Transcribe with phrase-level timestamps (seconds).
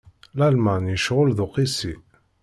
[0.37, 1.93] Lalman yecɣel d uqisi.